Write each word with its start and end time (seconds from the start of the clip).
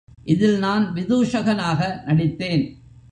இதில் 0.23 0.59
நான் 0.59 0.93
விதூஷகனாக 0.93 2.01
நடித்தேன். 2.05 2.63